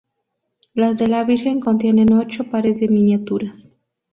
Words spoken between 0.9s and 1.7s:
de la Virgen